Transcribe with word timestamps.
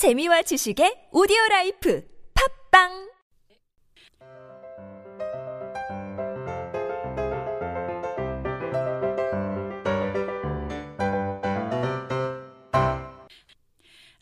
재미와 0.00 0.40
지식의 0.48 1.12
오디오 1.12 1.36
라이프. 1.50 2.00
팟빵 2.32 3.09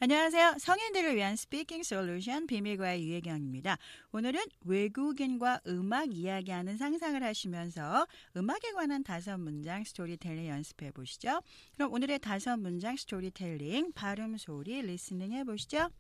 안녕하세요. 0.01 0.59
성인들을 0.61 1.17
위한 1.17 1.35
speaking 1.35 1.83
solution 1.83 2.47
비밀과의 2.47 3.03
유혜경입니다. 3.03 3.79
오늘은 4.13 4.41
외국인과 4.65 5.63
음악 5.67 6.15
이야기하는 6.15 6.77
상상을 6.77 7.21
하시면서 7.21 8.07
음악에 8.37 8.71
관한 8.75 9.03
다섯 9.03 9.39
문장 9.39 9.83
스토리텔링 9.83 10.47
연습해 10.47 10.93
보시죠. 10.93 11.41
그럼 11.75 11.93
오늘의 11.93 12.21
다섯 12.21 12.57
문장 12.59 12.97
스토리텔링 12.97 13.91
발음 13.91 14.37
소리 14.37 14.83
리스닝 14.83 15.33
해 15.33 15.43
보시죠. 15.43 15.91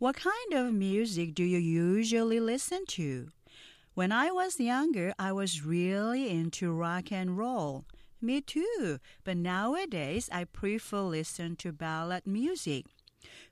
What 0.00 0.18
kind 0.18 0.54
of 0.54 0.74
music 0.74 1.34
do 1.34 1.44
you 1.44 1.60
usually 1.60 2.40
listen 2.40 2.86
to? 2.96 3.26
When 3.94 4.12
I 4.12 4.30
was 4.30 4.58
younger, 4.58 5.12
I 5.18 5.34
was 5.34 5.62
really 5.62 6.30
into 6.30 6.72
rock 6.72 7.14
and 7.14 7.38
roll. 7.38 7.84
Me 8.21 8.41
too, 8.41 8.99
but 9.23 9.37
nowadays 9.37 10.29
I 10.31 10.45
prefer 10.45 11.01
listen 11.01 11.55
to 11.57 11.71
ballad 11.71 12.25
music. 12.25 12.85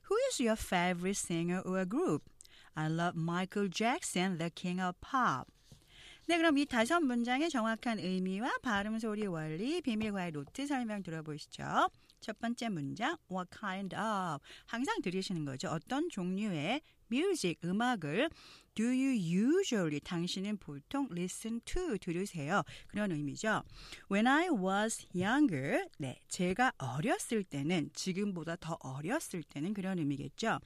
Who 0.08 0.16
is 0.30 0.40
your 0.40 0.56
favorite 0.56 1.16
singer 1.16 1.60
or 1.60 1.84
group? 1.84 2.22
I 2.76 2.88
love 2.88 3.14
Michael 3.16 3.68
Jackson, 3.68 4.38
the 4.38 4.50
king 4.50 4.80
of 4.80 5.00
pop. 5.00 5.48
네, 6.28 6.36
그럼 6.36 6.58
이 6.58 6.66
다섯 6.66 7.00
문장의 7.00 7.50
정확한 7.50 8.00
의미와 8.00 8.58
발음 8.62 8.98
소리 8.98 9.26
원리, 9.26 9.80
비밀과의 9.80 10.32
노트 10.32 10.66
설명 10.66 11.02
들어보시죠. 11.04 11.88
첫 12.21 12.39
번째 12.39 12.69
문장, 12.69 13.17
what 13.29 13.49
kind 13.51 13.95
of. 13.95 14.39
항상 14.67 15.01
들으시는 15.01 15.43
거죠. 15.43 15.69
어떤 15.69 16.07
종류의 16.09 16.81
music, 17.11 17.59
음악을 17.65 18.29
do 18.73 18.85
you 18.85 19.11
usually, 19.11 19.99
당신은 19.99 20.57
보통 20.57 21.09
listen 21.11 21.59
to, 21.65 21.97
들으세요. 21.97 22.63
그런 22.87 23.11
의미죠. 23.11 23.63
When 24.09 24.27
I 24.27 24.47
was 24.49 25.05
younger, 25.13 25.83
네, 25.97 26.19
제가 26.29 26.71
어렸을 26.77 27.43
때는, 27.43 27.89
지금보다 27.93 28.55
더 28.55 28.77
어렸을 28.79 29.43
때는 29.43 29.73
그런 29.73 29.99
의미겠죠. 29.99 30.59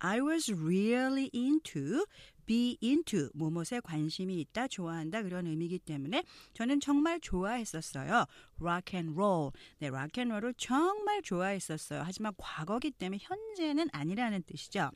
I 0.00 0.20
was 0.20 0.52
really 0.52 1.30
into, 1.32 2.04
be 2.52 2.76
into, 2.82 3.30
무엇에 3.32 3.80
관심이 3.80 4.38
있다, 4.42 4.68
좋아한다, 4.68 5.22
그런 5.22 5.46
의미이기 5.46 5.78
때문에 5.78 6.22
저는 6.52 6.80
정말 6.80 7.18
좋아했었어요. 7.18 8.26
rock 8.60 8.94
and 8.94 9.14
roll. 9.18 9.52
네, 9.78 9.88
rock 9.88 10.20
and 10.20 10.30
roll을 10.30 10.52
정말 10.58 11.22
좋아했었어요. 11.22 12.02
하지만 12.04 12.34
과거기 12.36 12.90
때문에 12.90 13.20
현재는 13.22 13.88
아니라는 13.90 14.42
뜻이죠. 14.42 14.90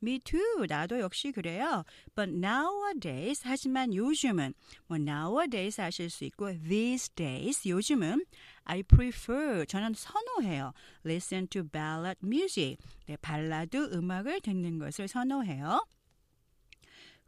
Me 0.00 0.20
too. 0.20 0.66
나도 0.68 1.00
역시 1.00 1.32
그래요. 1.32 1.82
But 2.14 2.32
nowadays. 2.32 3.42
하지만 3.44 3.92
요즘은 3.92 4.54
뭐 4.86 4.96
nowadays 4.96 5.80
하실 5.80 6.10
수 6.10 6.22
있고 6.26 6.52
these 6.62 7.08
days. 7.16 7.68
요즘은 7.68 8.24
I 8.62 8.84
prefer. 8.84 9.66
저는 9.66 9.94
선호해요. 9.94 10.72
Listen 11.04 11.48
to 11.48 11.64
ballad 11.64 12.20
music. 12.22 12.76
네, 13.06 13.16
발라드 13.16 13.94
음악을 13.94 14.42
듣는 14.42 14.78
것을 14.78 15.08
선호해요. 15.08 15.84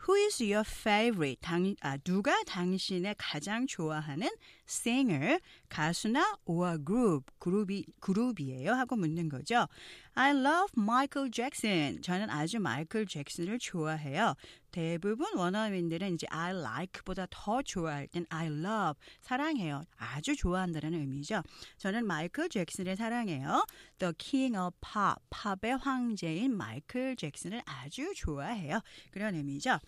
Who 0.08 0.17
is 0.17 0.42
your 0.42 0.64
favorite? 0.69 1.41
당, 1.41 1.77
아, 1.81 1.97
누가 1.97 2.42
당신의 2.42 3.14
가장 3.19 3.69
좋아하는 3.69 4.28
singer, 4.69 5.39
가수나 5.69 6.39
or 6.45 6.77
group, 6.84 7.31
그룹이, 7.39 7.84
그룹이에요? 8.00 8.73
하고 8.73 8.97
묻는 8.97 9.28
거죠. 9.28 9.69
I 10.14 10.30
love 10.30 10.73
Michael 10.77 11.30
Jackson. 11.30 12.03
저는 12.03 12.30
아주 12.30 12.58
마이클 12.58 13.06
잭슨을 13.06 13.61
좋아해요. 13.61 14.34
대부분 14.73 15.37
원어민들은 15.37 16.15
이제 16.15 16.27
I 16.31 16.56
like보다 16.56 17.27
더 17.31 17.62
좋아할 17.62 18.09
땐 18.09 18.27
I 18.31 18.47
love, 18.47 18.98
사랑해요. 19.20 19.83
아주 19.96 20.35
좋아한다는 20.35 20.95
의미죠. 20.95 21.42
저는 21.77 22.07
마이클 22.07 22.48
잭슨을 22.48 22.96
사랑해요. 22.96 23.64
The 23.98 24.14
King 24.19 24.57
of 24.57 24.77
Pop, 24.80 25.23
팝의 25.30 25.77
황제인 25.77 26.57
마이클 26.57 27.14
잭슨을 27.14 27.63
아주 27.67 28.13
좋아해요. 28.17 28.80
그런 29.11 29.35
의미죠. 29.35 29.79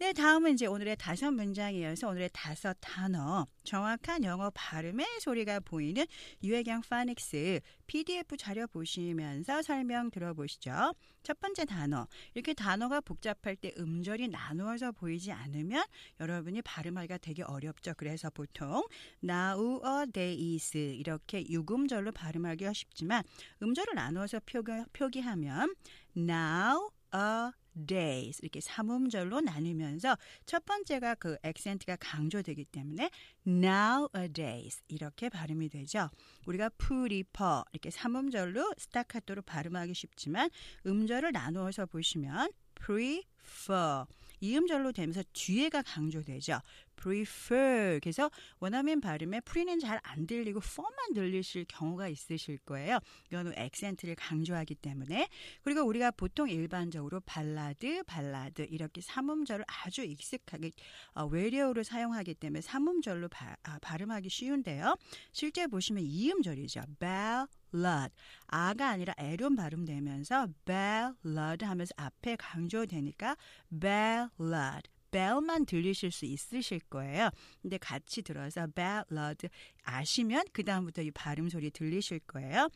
네, 0.00 0.12
다음은 0.12 0.54
이제 0.54 0.66
오늘의 0.66 0.96
다섯 0.96 1.30
문장이어서 1.30 2.08
오늘의 2.08 2.30
다섯 2.32 2.76
단어, 2.80 3.46
정확한 3.62 4.24
영어 4.24 4.50
발음의 4.52 5.06
소리가 5.20 5.60
보이는 5.60 6.04
유해경 6.42 6.82
파닉스 6.90 7.60
PDF 7.86 8.36
자료 8.36 8.66
보시면서 8.66 9.62
설명 9.62 10.10
들어보시죠. 10.10 10.94
첫 11.22 11.38
번째 11.38 11.64
단어, 11.64 12.08
이렇게 12.34 12.54
단어가 12.54 13.00
복잡할 13.00 13.54
때 13.54 13.72
음절이 13.78 14.28
나누어서 14.28 14.90
보이지 14.90 15.30
않으면 15.30 15.84
여러분이 16.18 16.62
발음하기가 16.62 17.18
되게 17.18 17.44
어렵죠. 17.44 17.94
그래서 17.96 18.30
보통 18.30 18.84
nowadays 19.22 20.76
이렇게 20.76 21.46
유음절로 21.48 22.10
발음하기가 22.10 22.72
쉽지만 22.72 23.22
음절을 23.62 23.94
나누어서 23.94 24.40
표기, 24.44 24.72
표기하면 24.92 25.72
now 26.16 26.90
a 27.14 27.63
days 27.86 28.40
이렇게 28.42 28.60
삼음절로 28.60 29.40
나누면서 29.40 30.16
첫 30.46 30.64
번째가 30.64 31.16
그 31.16 31.36
액센트가 31.42 31.96
강조되기 31.96 32.64
때문에 32.66 33.10
nowadays 33.46 34.82
이렇게 34.88 35.28
발음이 35.28 35.68
되죠. 35.68 36.10
우리가 36.46 36.70
prefer 36.70 37.62
이렇게 37.72 37.90
삼음절로 37.90 38.74
스타카토로 38.78 39.42
발음하기 39.42 39.94
쉽지만 39.94 40.50
음절을 40.86 41.32
나누어서 41.32 41.86
보시면 41.86 42.50
prefer 42.74 44.04
이음절로 44.40 44.92
되면서 44.92 45.22
뒤에가 45.32 45.82
강조되죠. 45.82 46.60
Prefer. 46.96 48.00
그래서 48.00 48.30
원어민 48.60 49.00
발음에 49.00 49.40
pre는 49.40 49.78
잘 49.80 49.94
안 50.04 50.26
들리고 50.26 50.60
fer만 50.62 51.14
들리실 51.14 51.66
경우가 51.68 52.08
있으실 52.08 52.58
거예요. 52.58 52.98
이거는 53.28 53.52
액센트를 53.56 54.14
강조하기 54.14 54.76
때문에. 54.76 55.28
그리고 55.62 55.82
우리가 55.82 56.10
보통 56.12 56.48
일반적으로 56.48 57.20
발라드, 57.20 58.04
발라드 58.04 58.66
이렇게 58.70 59.00
삼음절을 59.00 59.64
아주 59.66 60.02
익숙하게 60.02 60.70
어, 61.14 61.26
외래어로 61.26 61.82
사용하기 61.82 62.34
때문에 62.34 62.60
삼음절로 62.60 63.28
바, 63.28 63.56
아, 63.62 63.78
발음하기 63.80 64.28
쉬운데요. 64.28 64.96
실제 65.32 65.66
보시면 65.66 66.04
이음절이죠. 66.04 66.82
ballad. 66.98 68.14
아가 68.46 68.90
아니라 68.90 69.14
에론 69.18 69.56
발음되면서 69.56 70.48
ballad 70.64 71.64
하면서 71.64 71.92
앞에 71.96 72.36
강조되니까 72.36 73.36
ballad. 73.80 74.93
Bell만 75.14 75.66
들리실 75.66 76.10
수 76.10 76.24
있으실 76.24 76.80
거예요. 76.90 77.30
근데 77.62 77.78
같이 77.78 78.22
들어서 78.22 78.66
ballad 78.66 79.48
아시면 79.84 80.44
그 80.52 80.64
다음부터 80.64 81.02
이 81.02 81.12
발음 81.12 81.48
소리 81.48 81.70
들리실 81.70 82.18
거예요. 82.26 82.68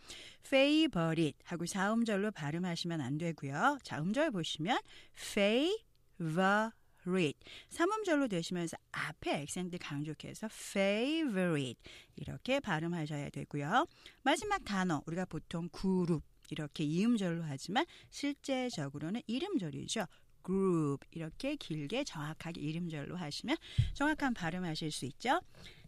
favorite 0.47 1.34
하고 1.43 1.66
사음절로 1.66 2.31
발음하시면 2.31 3.00
안 3.00 3.19
되고요. 3.19 3.78
자 3.82 4.00
음절 4.00 4.31
보시면 4.31 4.78
favorite 5.16 6.72
삼음절로 7.71 8.28
되시면서 8.28 8.76
앞에 8.93 9.41
액센트 9.41 9.76
강조해서 9.78 10.47
favorite 10.47 11.81
이렇게 12.15 12.60
발음하셔야 12.60 13.31
되고요. 13.31 13.84
마지막 14.22 14.65
단어 14.65 15.03
우리가 15.06 15.25
보통 15.25 15.69
그룹 15.72 16.22
이렇게 16.50 16.84
이음절로 16.84 17.43
하지만 17.43 17.84
실제적으로는 18.10 19.22
이름절이죠. 19.26 20.06
Group 20.48 21.06
이렇게 21.10 21.56
길게 21.56 22.04
정확하게 22.04 22.60
이름절로 22.60 23.16
하시면 23.16 23.56
정확한 23.92 24.32
발음하실 24.32 24.91
수 24.91 25.04
있죠. 25.04 25.41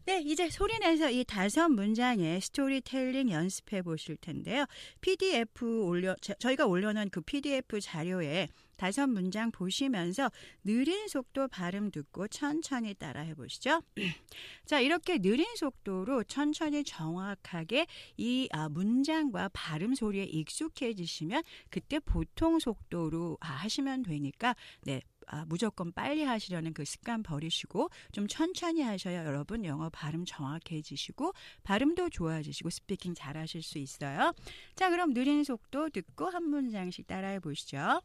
네, 0.06 0.22
이제 0.24 0.48
소리내서 0.48 1.10
이 1.10 1.24
다섯 1.24 1.68
문장의 1.68 2.40
스토리텔링 2.40 3.30
연습해 3.30 3.82
보실 3.82 4.16
텐데요. 4.16 4.64
PDF 5.00 5.84
올려 5.84 6.16
저희가 6.16 6.66
올려놓은 6.66 7.10
그 7.10 7.20
PDF 7.20 7.80
자료에 7.80 8.48
다섯 8.76 9.06
문장 9.08 9.50
보시면서 9.50 10.30
느린 10.64 11.06
속도 11.06 11.48
발음 11.48 11.90
듣고 11.90 12.28
천천히 12.28 12.94
따라해 12.94 13.34
보시죠. 13.34 13.82
자, 14.64 14.80
이렇게 14.80 15.18
느린 15.18 15.44
속도로 15.54 16.24
천천히 16.24 16.82
정확하게 16.82 17.86
이 18.16 18.48
아, 18.52 18.70
문장과 18.70 19.50
발음 19.52 19.94
소리에 19.94 20.24
익숙해지시면 20.24 21.42
그때 21.68 22.00
보통 22.00 22.58
속도로 22.58 23.36
아, 23.40 23.48
하시면 23.48 24.04
되니까 24.04 24.56
네, 24.84 25.02
아, 25.26 25.44
무조건 25.46 25.92
빨리 25.92 26.24
하시려는 26.24 26.72
그 26.72 26.84
습관 26.84 27.22
버리시고 27.22 27.90
좀 28.12 28.26
천천히 28.26 28.82
하셔야 28.82 29.24
여러분 29.24 29.64
영어 29.64 29.88
발음 29.90 30.24
정확해지시고 30.24 31.32
발음도 31.62 32.10
좋아지시고 32.10 32.70
스피킹 32.70 33.14
잘하실 33.14 33.62
수 33.62 33.78
있어요. 33.78 34.32
자, 34.74 34.90
그럼 34.90 35.14
느린 35.14 35.44
속도 35.44 35.88
듣고 35.90 36.26
한 36.26 36.44
문장씩 36.44 37.06
따라해 37.06 37.38
보시죠. 37.40 38.00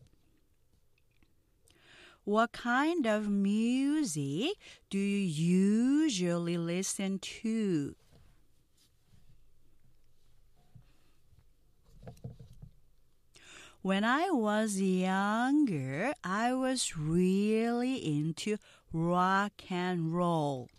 What 2.27 2.53
kind 2.53 3.07
of 3.07 3.29
music 3.29 4.57
do 4.89 4.97
you 4.97 6.05
usually 6.05 6.57
listen 6.57 7.19
to? 7.19 7.93
When 13.85 14.03
I 14.03 14.31
was 14.31 14.81
younger, 14.81 16.15
I 16.23 16.53
was 16.53 16.97
really 16.97 17.97
into 17.97 18.57
rock 18.91 19.61
and 19.69 20.11
roll. 20.11 20.69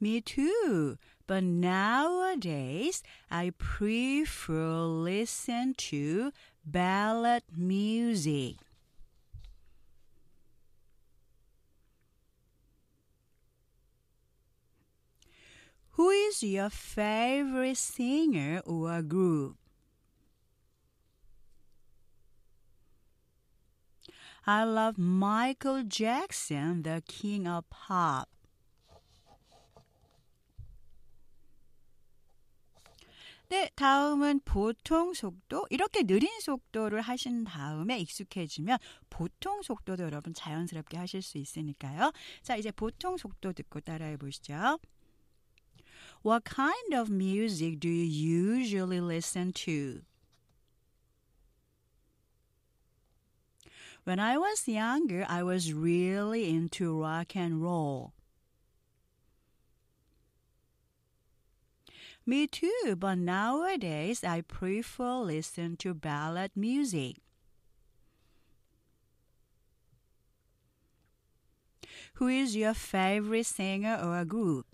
Me 0.00 0.20
too. 0.20 0.98
But 1.28 1.44
nowadays, 1.44 3.04
I 3.30 3.52
prefer 3.58 4.80
listen 4.80 5.74
to 5.74 6.32
ballad 6.66 7.44
music. 7.56 8.56
Who 15.96 16.10
is 16.10 16.42
your 16.42 16.70
favorite 16.70 17.76
singer 17.76 18.60
or 18.66 19.00
group? 19.02 19.56
I 24.44 24.64
love 24.64 24.98
Michael 24.98 25.84
Jackson, 25.84 26.82
the 26.82 27.00
king 27.06 27.46
of 27.46 27.64
pop. 27.70 28.28
네, 33.48 33.70
다음은 33.76 34.40
보통 34.44 35.14
속도. 35.14 35.64
이렇게 35.70 36.02
느린 36.02 36.28
속도를 36.40 37.02
하신 37.02 37.44
다음에 37.44 38.00
익숙해지면 38.00 38.78
보통 39.10 39.62
속도도 39.62 40.02
여러분 40.02 40.34
자연스럽게 40.34 40.96
하실 40.96 41.22
수 41.22 41.38
있으니까요. 41.38 42.10
자, 42.42 42.56
이제 42.56 42.72
보통 42.72 43.16
속도 43.16 43.52
듣고 43.52 43.80
따라해 43.80 44.16
보시죠. 44.16 44.78
What 46.24 46.44
kind 46.44 46.94
of 46.94 47.10
music 47.10 47.78
do 47.80 47.88
you 47.90 48.56
usually 48.56 48.98
listen 48.98 49.52
to? 49.52 50.00
When 54.04 54.18
I 54.18 54.38
was 54.38 54.66
younger, 54.66 55.26
I 55.28 55.42
was 55.42 55.74
really 55.74 56.48
into 56.48 56.98
rock 56.98 57.36
and 57.36 57.62
roll. 57.62 58.14
Me 62.24 62.46
too, 62.46 62.96
but 62.98 63.16
nowadays 63.18 64.24
I 64.24 64.40
prefer 64.40 65.18
listen 65.18 65.76
to 65.76 65.92
ballad 65.92 66.52
music. 66.56 67.16
Who 72.14 72.28
is 72.28 72.56
your 72.56 72.72
favorite 72.72 73.44
singer 73.44 74.00
or 74.02 74.24
group? 74.24 74.73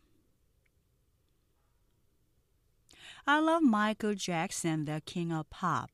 I 3.33 3.39
love 3.39 3.63
Michael 3.63 4.17
Jackson, 4.17 4.87
the 4.87 5.01
king 5.07 5.31
of 5.31 5.49
pop. 5.51 5.93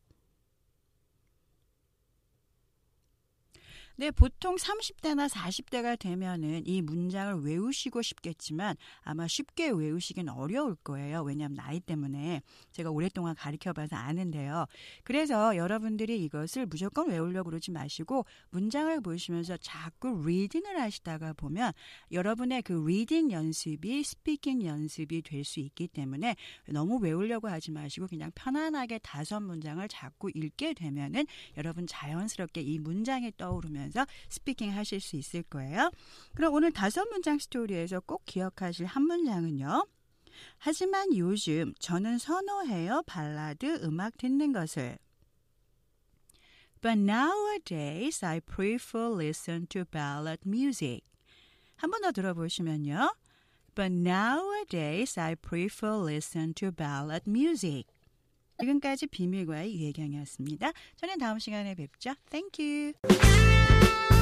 네, 3.98 4.10
보통 4.10 4.56
30대나 4.56 5.26
40대가 5.30 5.98
되면은 5.98 6.66
이 6.66 6.82
문장을 6.82 7.42
외우시고 7.42 8.02
싶겠지만 8.02 8.76
아마 9.00 9.26
쉽게 9.26 9.70
외우시긴 9.70 10.28
어려울 10.28 10.74
거예요. 10.76 11.22
왜냐하면 11.22 11.56
나이 11.56 11.80
때문에 11.80 12.42
제가 12.72 12.90
오랫동안 12.90 13.34
가르쳐 13.34 13.72
봐서 13.72 13.96
아는데요. 13.96 14.66
그래서 15.02 15.56
여러분들이 15.56 16.22
이것을 16.24 16.66
무조건 16.66 17.08
외우려고 17.08 17.48
그러지 17.48 17.70
마시고 17.70 18.26
문장을 18.50 19.00
보시면서 19.00 19.56
자꾸 19.58 20.22
리딩을 20.26 20.78
하시다가 20.78 21.32
보면 21.32 21.72
여러분의 22.12 22.62
그 22.62 22.74
reading 22.74 23.30
연습이 23.30 24.02
speaking 24.04 24.62
연습이 24.64 25.22
될 25.22 25.46
수 25.46 25.60
있기 25.60 25.86
때문에 25.88 26.34
너무 26.66 26.98
외우려고 26.98 27.48
하지 27.48 27.70
마시고 27.70 28.08
그냥 28.08 28.32
편안하게 28.34 28.98
다섯 28.98 29.40
문장을 29.40 29.86
자꾸 29.88 30.28
읽게 30.34 30.74
되면은 30.74 31.24
여러분 31.56 31.86
자연스럽게 31.86 32.62
이 32.62 32.78
문장이 32.80 33.32
떠오르면 33.36 33.85
하면서 33.86 34.06
speaking 34.28 34.76
하실 34.76 35.00
수 35.00 35.16
있을 35.16 35.42
거예요. 35.44 35.90
그럼 36.34 36.54
오늘 36.54 36.72
다섯 36.72 37.04
문장 37.08 37.38
스토리에서 37.38 38.00
꼭 38.00 38.24
기억하실 38.26 38.86
한 38.86 39.04
문장은요. 39.04 39.86
하지만 40.58 41.16
요즘 41.16 41.72
저는 41.78 42.18
선호해요 42.18 43.02
발라드 43.06 43.82
음악 43.84 44.16
듣는 44.18 44.52
것을. 44.52 44.98
But 46.82 46.98
nowadays 46.98 48.24
I 48.24 48.40
prefer 48.40 49.14
listen 49.14 49.66
to 49.68 49.84
ballad 49.84 50.42
music. 50.46 51.00
한 51.76 51.90
번 51.90 52.02
더 52.02 52.12
들어보시면요. 52.12 53.14
But 53.74 53.92
nowadays 53.92 55.18
I 55.18 55.34
prefer 55.34 55.96
listen 56.02 56.54
to 56.54 56.70
ballad 56.70 57.24
music. 57.26 57.86
지금까지 58.60 59.06
비밀과의 59.06 59.74
유혜경이었습니다. 59.78 60.72
저는 60.96 61.18
다음 61.18 61.38
시간에 61.38 61.74
뵙죠. 61.74 62.14
Thank 62.30 62.64
you. 62.64 64.15